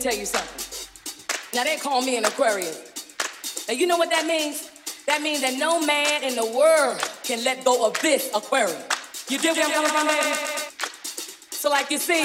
[0.00, 0.88] tell you something.
[1.54, 3.66] Now they call me an Aquarius.
[3.68, 4.70] Now you know what that means?
[5.06, 8.84] That means that no man in the world can let go of this Aquarius.
[9.28, 10.36] You dig where I'm coming from, baby?
[11.50, 12.22] So like you see,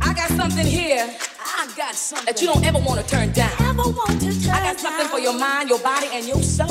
[0.00, 1.08] I got something here.
[1.40, 3.50] I got something that you don't ever want to turn down.
[3.58, 6.68] I got something for your mind, your body, and your soul.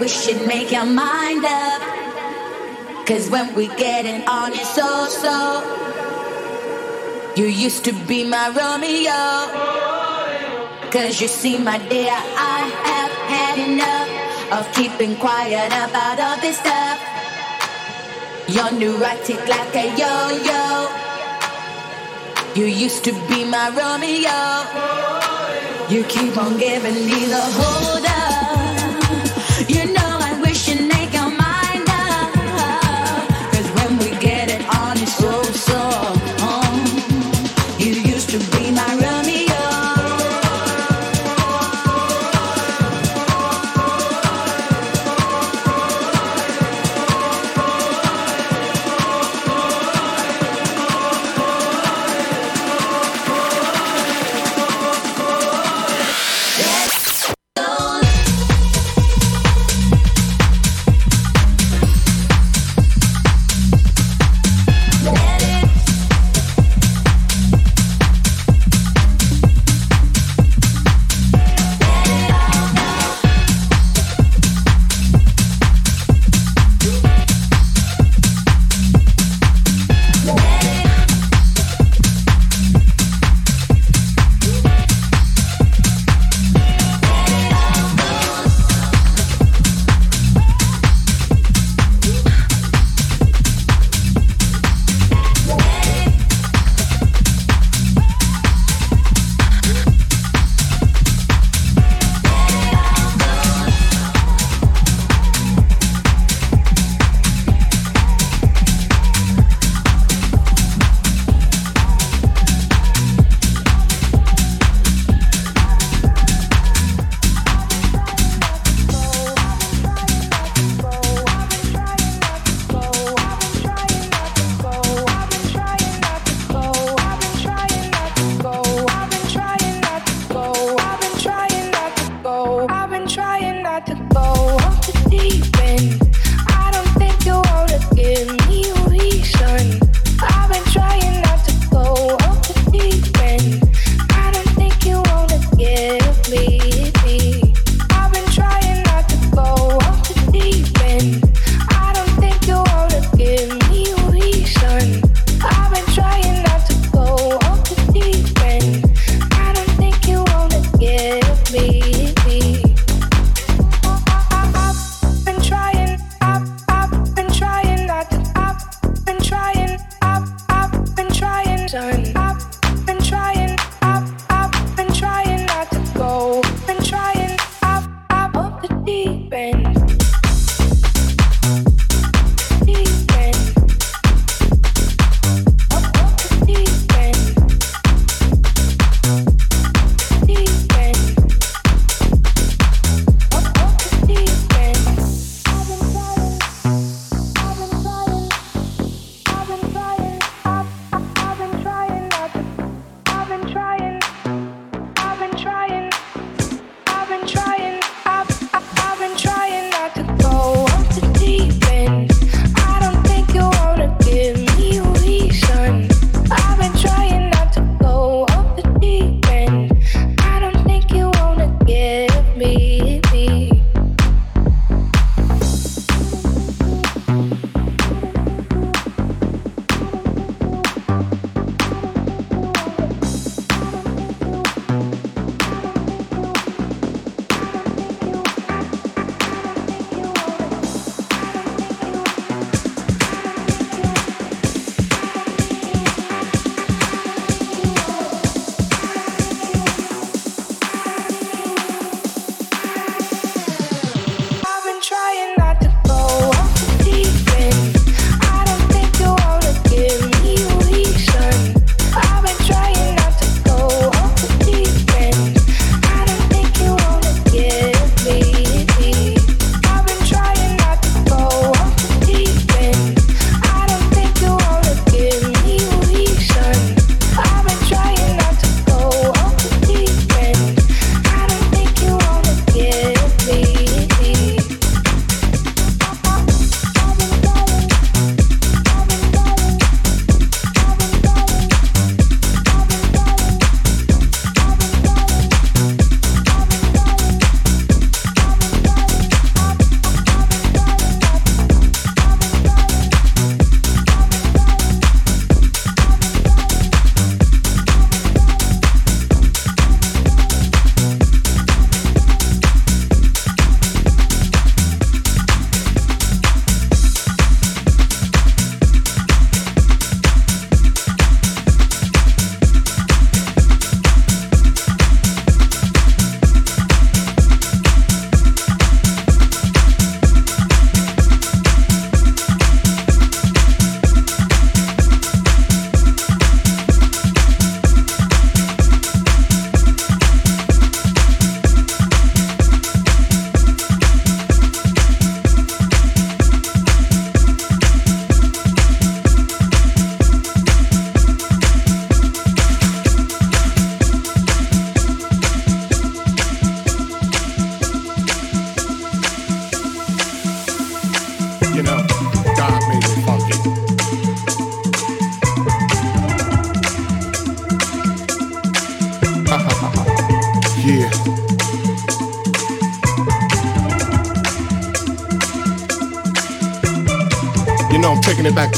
[0.00, 1.82] we should make our mind up.
[3.06, 5.62] Cause when we getting on, it's so so.
[7.36, 9.22] You used to be my Romeo.
[10.90, 14.08] Cause you see, my dear, I have had enough
[14.52, 16.98] of keeping quiet about all this stuff.
[18.48, 20.88] You're neurotic like a yo yo.
[22.54, 24.38] You used to be my Romeo.
[25.88, 28.17] You keep on giving me the hold up.
[29.68, 30.07] You know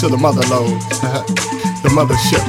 [0.00, 0.80] to the mother load,
[1.82, 2.40] the mothership.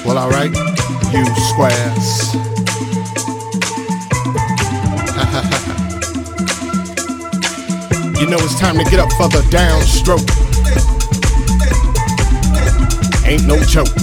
[0.06, 0.54] well, alright,
[1.12, 2.32] you squares.
[8.18, 10.30] you know it's time to get up for the downstroke.
[13.26, 13.94] Ain't no joke.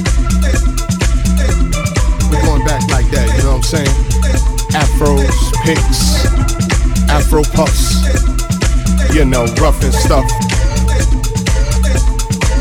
[2.30, 3.96] We're going back like that, you know what I'm saying?
[4.74, 6.26] Afros, picks,
[7.10, 8.04] afro puffs,
[9.16, 10.51] you know, rough and stuff.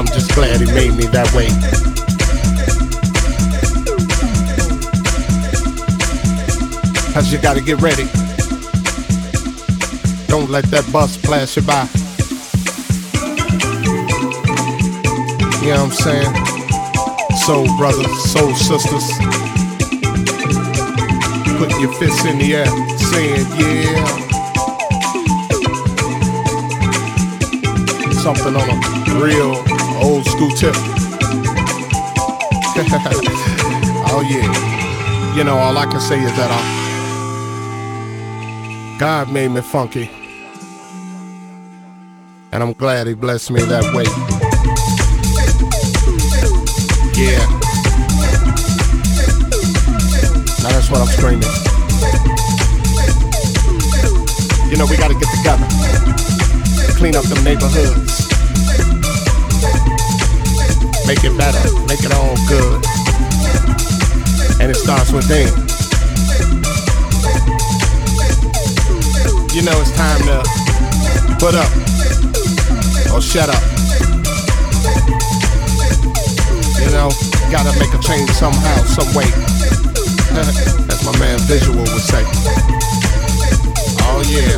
[0.00, 1.46] I'm just glad he made me that way.
[7.12, 8.04] Cause you gotta get ready.
[10.26, 11.86] Don't let that bus pass you by.
[15.60, 16.32] You know what I'm saying?
[17.44, 19.06] Soul brothers, soul sisters.
[21.58, 24.06] Putting your fists in the air, saying yeah.
[28.22, 28.80] Something on a
[29.22, 29.69] real
[30.02, 30.74] old school tip.
[34.12, 35.36] oh yeah.
[35.36, 36.60] You know, all I can say is that I,
[38.98, 40.10] God made me funky.
[42.52, 44.04] And I'm glad he blessed me that way.
[47.14, 47.38] Yeah.
[50.62, 51.48] Now that's what I'm screaming.
[54.70, 55.66] You know, we gotta get together.
[56.96, 58.19] Clean up them neighborhoods.
[61.10, 61.58] Make it better.
[61.90, 62.78] Make it all good.
[64.62, 65.50] And it starts within.
[69.50, 70.38] You know, it's time to
[71.42, 71.66] put up
[73.10, 73.58] or shut up.
[76.78, 77.10] You know,
[77.50, 79.26] gotta make a change somehow, some way.
[80.94, 82.22] As my man Visual would say.
[84.06, 84.54] Oh yeah,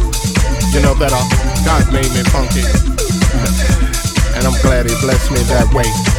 [0.68, 1.24] you know that uh,
[1.64, 2.60] God made me funky,
[4.36, 6.11] and I'm glad He blessed me that way.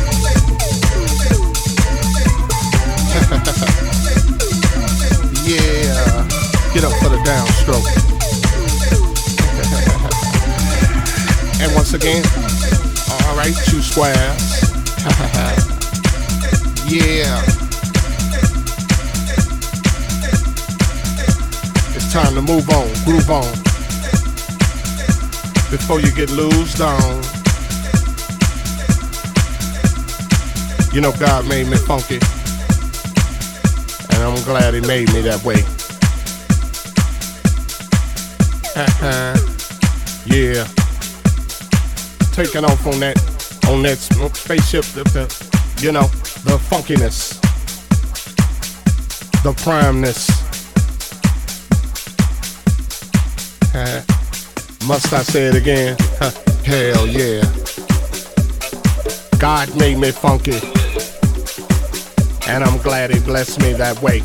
[6.84, 7.88] Get up for the downstroke.
[11.62, 12.24] and once again,
[13.30, 14.16] all right, two squares.
[16.88, 17.42] yeah.
[21.96, 23.54] It's time to move on, groove on.
[25.72, 27.24] Before you get loosed on.
[30.94, 32.20] You know God made me funky.
[34.16, 35.64] And I'm glad he made me that way.
[40.26, 40.66] yeah.
[42.32, 43.16] Taking off on that
[43.70, 44.00] on that
[44.34, 45.30] spaceship, the, the,
[45.80, 46.08] you know,
[46.44, 47.40] the funkiness,
[49.44, 50.28] the primeness.
[54.88, 55.96] Must I say it again?
[56.66, 57.44] Hell yeah.
[59.38, 60.60] God made me funky.
[62.50, 64.24] And I'm glad he blessed me that way.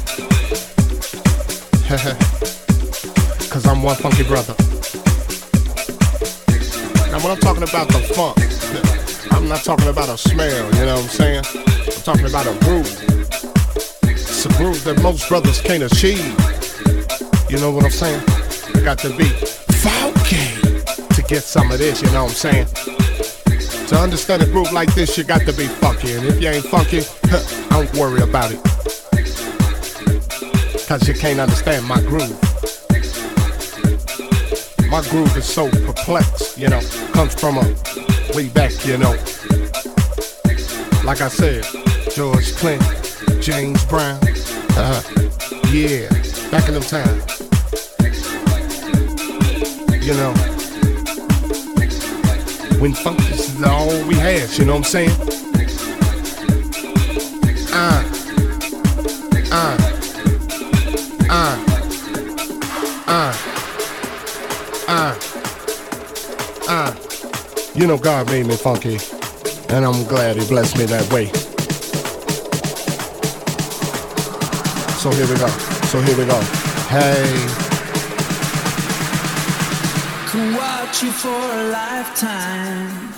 [3.59, 4.55] Cause I'm one funky brother.
[7.11, 8.39] Now when I'm talking about the funk,
[9.33, 11.45] I'm not talking about a smell, you know what I'm saying?
[11.57, 12.87] I'm talking about a groove.
[14.05, 16.23] It's a groove that most brothers can't achieve.
[17.51, 18.23] You know what I'm saying?
[18.77, 20.63] You got to be funky
[21.17, 22.67] to get some of this, you know what I'm saying?
[23.89, 26.13] To understand a groove like this, you got to be funky.
[26.13, 27.01] And if you ain't funky,
[27.71, 28.63] don't worry about it.
[30.87, 32.48] Cause you can't understand my groove.
[34.91, 36.81] My groove is so perplexed, you know,
[37.13, 37.75] comes from a
[38.35, 39.11] way back, you know.
[41.05, 41.65] Like I said,
[42.15, 44.19] George Clinton, James Brown,
[44.77, 45.29] uh huh,
[45.73, 46.09] yeah,
[46.51, 47.43] back in them times.
[50.05, 50.33] You know,
[52.81, 55.38] when funk is all we had, you know what I'm saying?
[67.79, 68.99] You know God made me funky,
[69.69, 71.27] and I'm glad He blessed me that way.
[74.99, 75.47] So here we go.
[75.87, 76.41] So here we go.
[76.91, 77.47] Hey.
[80.27, 83.15] Could watch you for a lifetime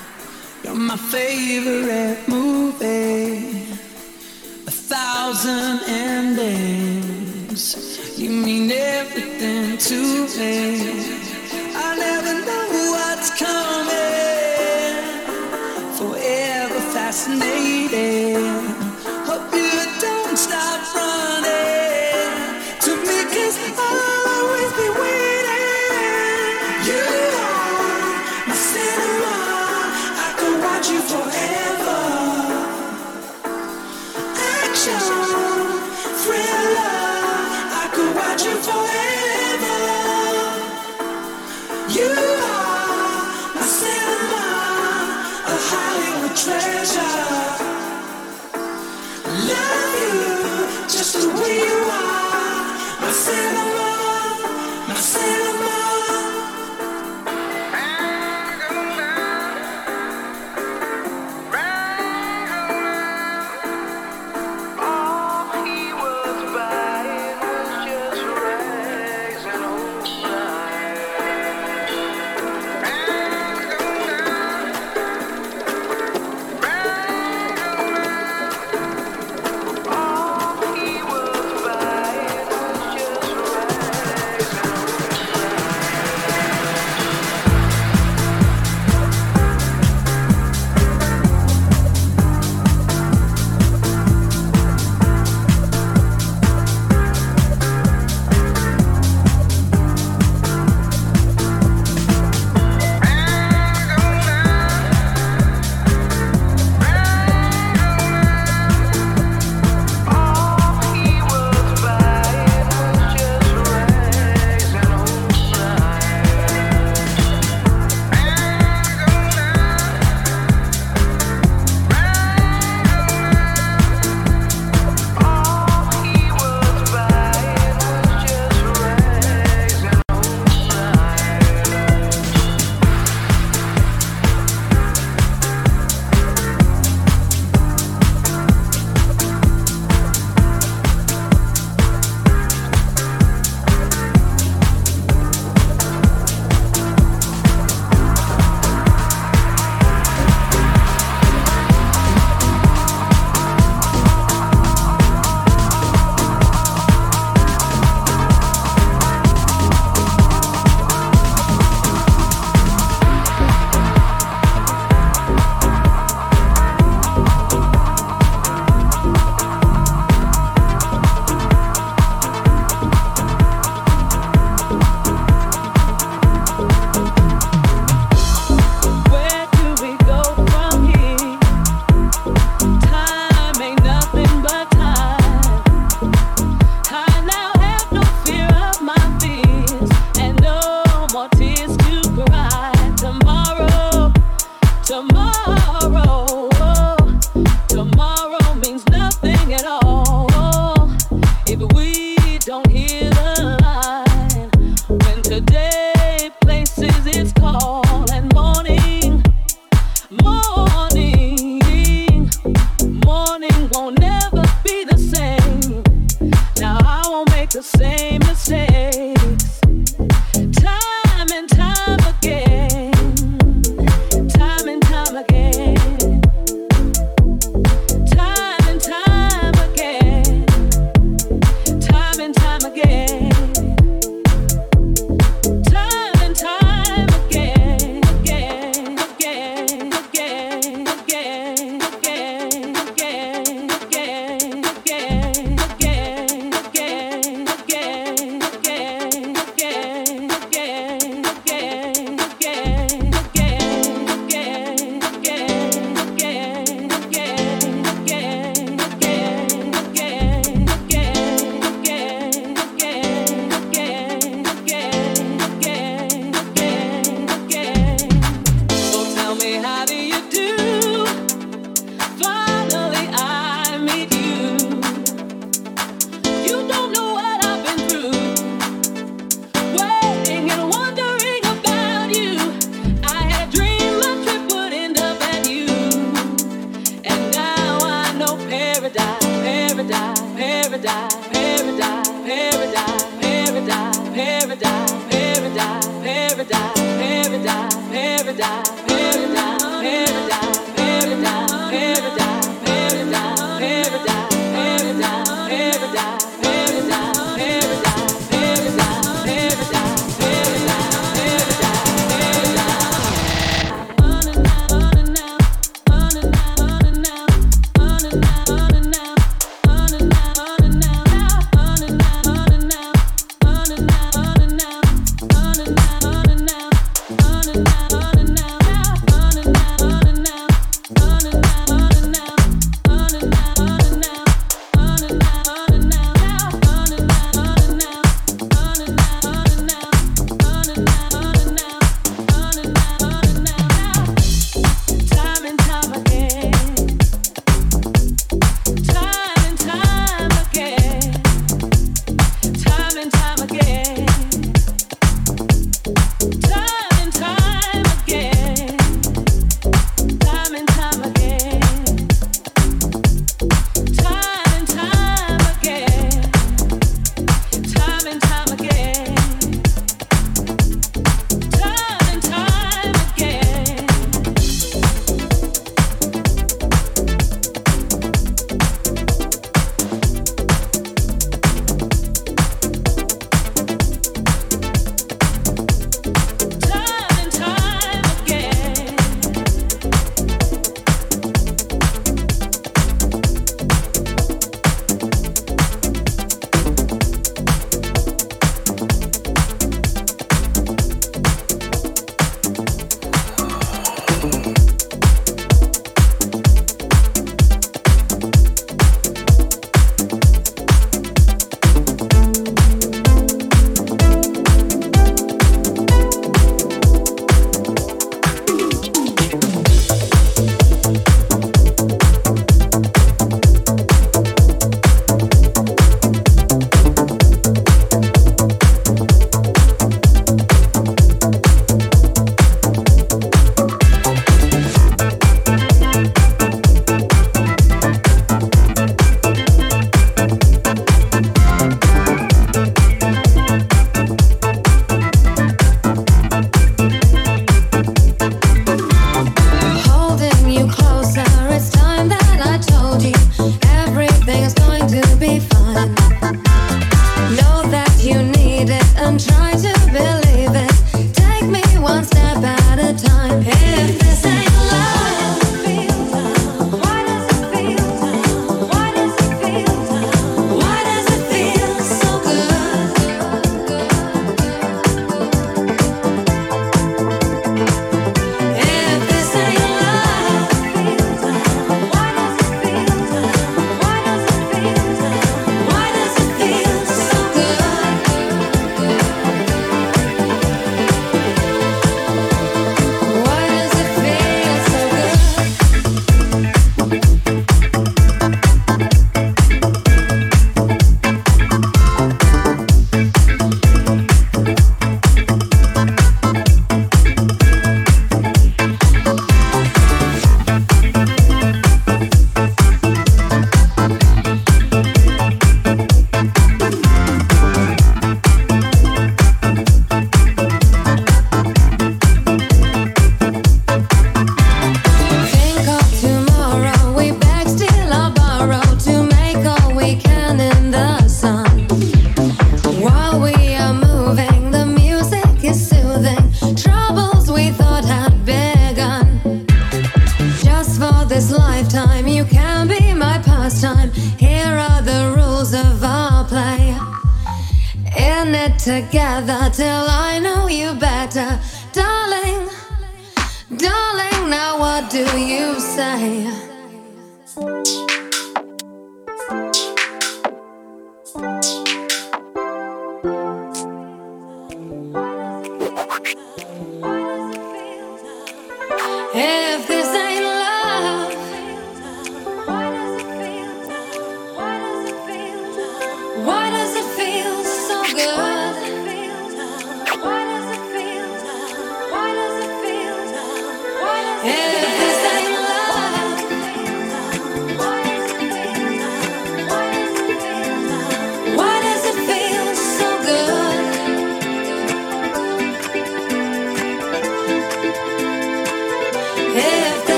[0.62, 3.62] You're my favorite movie
[4.66, 7.62] a thousand endings.
[8.18, 11.19] You mean everything to paradise.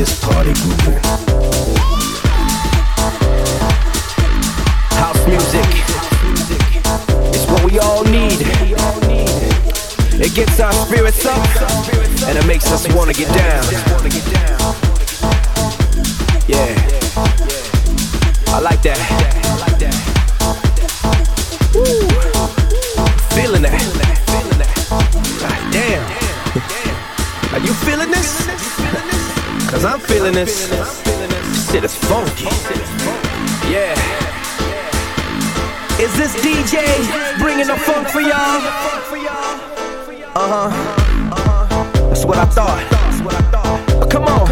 [0.00, 0.98] This party moving.
[4.96, 5.66] House music
[7.34, 8.40] is what we all need.
[10.18, 11.44] It gets our spirits up
[12.28, 13.62] and it makes us wanna get down.
[16.48, 16.74] Yeah,
[18.54, 19.39] I like that.
[29.80, 30.68] Cause I'm feeling this.
[31.72, 32.44] Shit is funky.
[33.72, 33.94] Yeah.
[35.98, 36.84] Is this DJ
[37.38, 38.60] bringing the funk for y'all?
[40.36, 42.08] Uh huh.
[42.10, 42.84] That's what I thought.
[43.98, 44.50] But come on.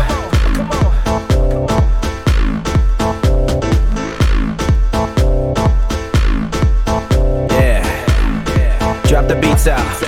[7.51, 9.03] Yeah.
[9.03, 10.08] Drop the beats out.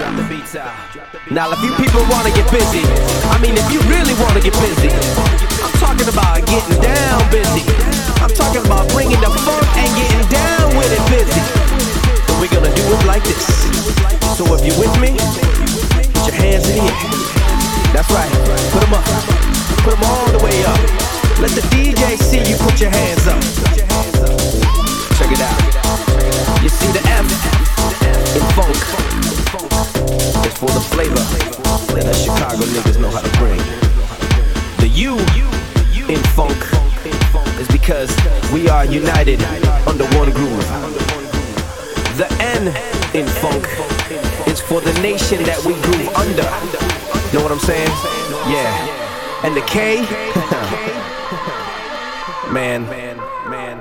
[1.40, 2.84] Now, if you people wanna get busy,
[3.32, 4.92] I mean, if you really wanna get busy,
[5.64, 7.64] I'm talking about getting down busy.
[8.20, 11.40] I'm talking about bringing the funk and getting down with it busy.
[12.28, 13.40] And we're gonna do it like this.
[14.36, 15.16] So if you're with me,
[16.12, 17.08] put your hands in the air.
[17.96, 18.28] That's right.
[18.76, 19.08] Put them up.
[19.80, 20.76] Put them all the way up.
[21.40, 23.40] Let the DJ see you put your hands up.
[25.16, 25.56] Check it out.
[26.60, 27.24] You see the F
[28.36, 29.09] in funk.
[30.58, 31.14] For the flavor
[31.94, 33.58] that us Chicago niggas know how to bring.
[34.80, 35.16] The U
[36.08, 36.58] in funk
[37.60, 38.10] is because
[38.52, 39.40] we are united
[39.86, 40.66] under one groove.
[42.16, 42.66] The N
[43.14, 43.64] in funk
[44.48, 46.42] is for the nation that we groove under.
[47.32, 47.88] Know what I'm saying?
[48.50, 49.44] Yeah.
[49.44, 50.02] And the K,
[52.52, 52.84] man,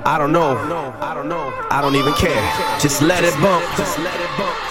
[0.06, 0.56] I don't know.
[1.02, 1.52] I don't know.
[1.70, 2.42] I don't even care.
[2.80, 3.66] Just let it bump.
[3.78, 4.69] Just let it bump.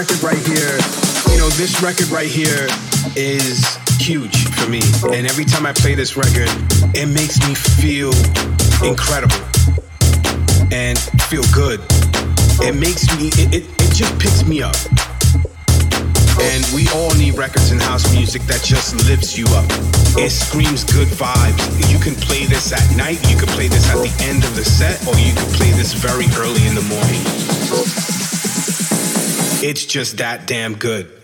[0.00, 0.80] Record right here,
[1.28, 2.68] you know, this record right here
[3.20, 4.80] is huge for me.
[5.12, 6.48] And every time I play this record,
[6.96, 8.08] it makes me feel
[8.80, 9.36] incredible
[10.72, 10.96] and
[11.28, 11.84] feel good.
[12.64, 14.72] It makes me, it, it, it just picks me up.
[16.40, 19.68] And we all need records in house music that just lifts you up.
[20.16, 21.60] It screams good vibes.
[21.92, 24.64] You can play this at night, you can play this at the end of the
[24.64, 28.29] set, or you can play this very early in the morning.
[29.62, 31.19] It's just that damn good.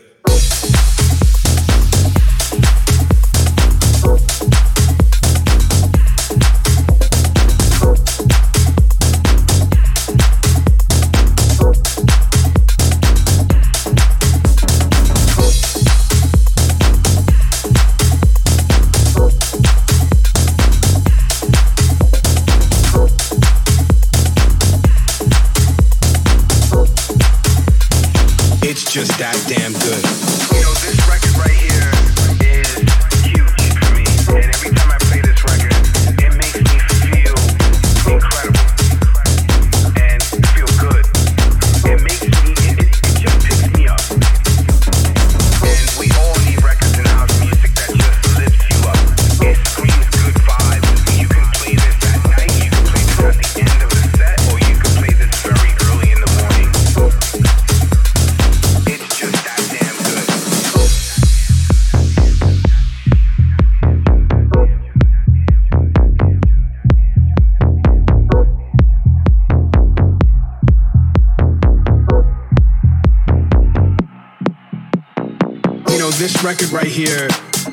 [76.76, 77.26] Right here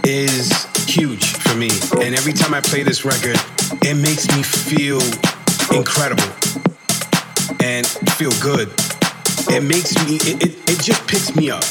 [0.06, 0.50] is
[0.88, 1.68] huge for me.
[2.00, 3.36] And every time I play this record,
[3.84, 5.02] it makes me feel
[5.76, 6.24] incredible
[7.60, 7.86] and
[8.16, 8.72] feel good.
[9.52, 11.66] It makes me, it, it, it just picks me up.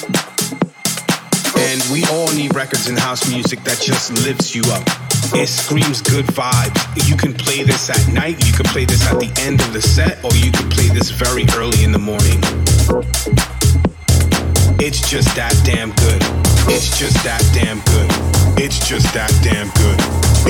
[1.57, 4.85] And we all need records in house music that just lifts you up.
[5.33, 7.09] It screams good vibes.
[7.09, 9.81] You can play this at night, you can play this at the end of the
[9.81, 12.43] set, or you can play this very early in the morning.
[14.85, 16.19] It's just that damn good.
[16.67, 18.11] It's just that damn good.
[18.59, 19.95] It's just that damn good.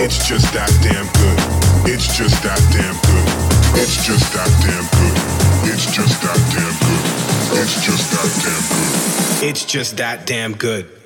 [0.01, 1.37] It's just that damn good.
[1.85, 3.29] It's just that damn good.
[3.77, 5.69] It's just that damn good.
[5.69, 7.05] It's just that damn good.
[7.61, 9.49] It's just that damn good.
[9.51, 11.02] It's just that damn good.